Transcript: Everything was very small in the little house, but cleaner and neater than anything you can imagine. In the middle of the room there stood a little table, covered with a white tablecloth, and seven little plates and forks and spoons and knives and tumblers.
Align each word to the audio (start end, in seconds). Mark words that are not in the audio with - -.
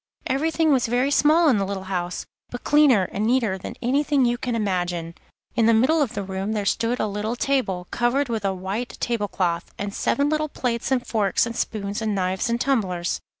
Everything 0.25 0.71
was 0.73 0.87
very 0.87 1.11
small 1.11 1.47
in 1.47 1.59
the 1.59 1.63
little 1.63 1.83
house, 1.83 2.25
but 2.49 2.63
cleaner 2.63 3.03
and 3.11 3.23
neater 3.27 3.55
than 3.59 3.75
anything 3.83 4.25
you 4.25 4.35
can 4.35 4.55
imagine. 4.55 5.13
In 5.55 5.67
the 5.67 5.75
middle 5.75 6.01
of 6.01 6.15
the 6.15 6.23
room 6.23 6.53
there 6.53 6.65
stood 6.65 6.99
a 6.99 7.05
little 7.05 7.35
table, 7.35 7.85
covered 7.91 8.27
with 8.27 8.43
a 8.43 8.51
white 8.51 8.97
tablecloth, 8.99 9.71
and 9.77 9.93
seven 9.93 10.27
little 10.27 10.49
plates 10.49 10.89
and 10.91 11.05
forks 11.05 11.45
and 11.45 11.55
spoons 11.55 12.01
and 12.01 12.15
knives 12.15 12.49
and 12.49 12.59
tumblers. 12.59 13.21